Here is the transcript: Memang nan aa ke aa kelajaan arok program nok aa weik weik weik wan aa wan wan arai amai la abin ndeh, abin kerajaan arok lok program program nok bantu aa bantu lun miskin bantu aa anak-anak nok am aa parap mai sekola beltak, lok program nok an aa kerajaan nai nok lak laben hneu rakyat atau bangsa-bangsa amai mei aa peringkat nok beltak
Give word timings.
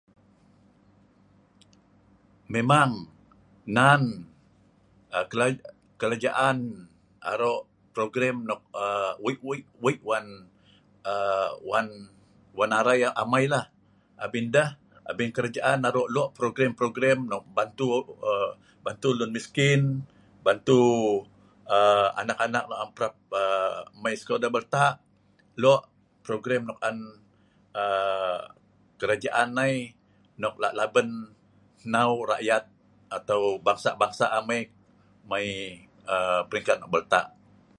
Memang 2.55 2.91
nan 3.77 4.01
aa 5.15 5.25
ke 5.31 5.35
aa 5.43 5.49
kelajaan 6.01 6.57
arok 7.31 7.61
program 7.95 8.35
nok 8.49 8.61
aa 8.83 9.09
weik 9.23 9.39
weik 9.49 9.65
weik 9.83 9.99
wan 10.09 10.25
aa 11.11 11.47
wan 11.69 11.87
wan 12.57 12.71
arai 12.79 12.99
amai 13.21 13.45
la 13.53 13.61
abin 14.25 14.45
ndeh, 14.49 14.69
abin 15.09 15.29
kerajaan 15.37 15.79
arok 15.89 16.07
lok 16.15 16.29
program 16.39 16.71
program 16.81 17.19
nok 17.31 17.43
bantu 17.57 17.87
aa 18.27 18.49
bantu 18.85 19.09
lun 19.17 19.31
miskin 19.37 19.81
bantu 20.45 20.79
aa 21.75 22.05
anak-anak 22.21 22.63
nok 22.69 22.79
am 22.83 22.89
aa 22.91 22.95
parap 22.95 23.15
mai 24.01 24.15
sekola 24.19 24.47
beltak, 24.55 24.93
lok 25.63 25.81
program 26.25 26.61
nok 26.69 26.79
an 26.89 26.97
aa 27.81 28.39
kerajaan 28.99 29.47
nai 29.57 29.75
nok 30.41 30.55
lak 30.61 30.73
laben 30.79 31.09
hneu 31.83 32.11
rakyat 32.31 32.63
atau 33.17 33.43
bangsa-bangsa 33.65 34.25
amai 34.37 34.61
mei 35.29 35.49
aa 36.13 36.41
peringkat 36.49 36.77
nok 36.79 36.91
beltak 36.93 37.25